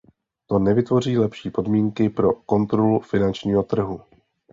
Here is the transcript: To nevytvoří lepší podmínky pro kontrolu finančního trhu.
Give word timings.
To 0.45 0.59
nevytvoří 0.59 1.17
lepší 1.17 1.49
podmínky 1.49 2.09
pro 2.09 2.33
kontrolu 2.33 2.99
finančního 2.99 3.63
trhu. 3.63 4.01